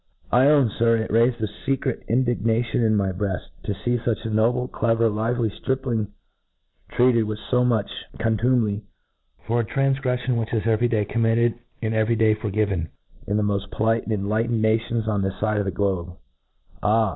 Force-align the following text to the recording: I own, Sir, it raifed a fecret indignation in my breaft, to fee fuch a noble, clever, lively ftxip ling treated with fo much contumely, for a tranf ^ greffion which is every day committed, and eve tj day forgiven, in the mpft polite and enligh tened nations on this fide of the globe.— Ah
I 0.31 0.47
own, 0.47 0.71
Sir, 0.79 0.97
it 0.97 1.11
raifed 1.11 1.43
a 1.43 1.47
fecret 1.47 2.07
indignation 2.07 2.81
in 2.83 2.95
my 2.95 3.11
breaft, 3.11 3.49
to 3.65 3.75
fee 3.85 3.99
fuch 3.99 4.25
a 4.25 4.31
noble, 4.31 4.67
clever, 4.67 5.11
lively 5.11 5.49
ftxip 5.51 5.85
ling 5.85 6.07
treated 6.89 7.25
with 7.25 7.37
fo 7.51 7.63
much 7.63 7.91
contumely, 8.17 8.81
for 9.45 9.59
a 9.59 9.63
tranf 9.63 10.01
^ 10.01 10.01
greffion 10.01 10.37
which 10.39 10.53
is 10.55 10.65
every 10.65 10.87
day 10.87 11.05
committed, 11.05 11.59
and 11.83 11.93
eve 11.93 12.07
tj 12.07 12.17
day 12.17 12.33
forgiven, 12.33 12.89
in 13.27 13.37
the 13.37 13.43
mpft 13.43 13.69
polite 13.69 14.01
and 14.07 14.13
enligh 14.13 14.47
tened 14.47 14.59
nations 14.61 15.07
on 15.07 15.21
this 15.21 15.37
fide 15.39 15.59
of 15.59 15.65
the 15.65 15.69
globe.— 15.71 16.15
Ah 16.81 17.09